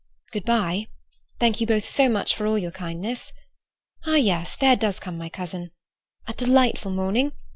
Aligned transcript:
Good 0.31 0.45
bye. 0.45 0.87
Thank 1.39 1.61
you 1.61 1.67
both 1.67 1.85
so 1.85 2.09
much 2.09 2.33
for 2.35 2.47
all 2.47 2.57
your 2.57 2.71
kindness. 2.71 3.31
Ah, 4.03 4.15
yes! 4.15 4.55
there 4.55 4.75
does 4.75 4.99
come 4.99 5.15
my 5.15 5.29
cousin. 5.29 5.69
A 6.27 6.33
delightful 6.33 6.89
morning! 6.89 7.33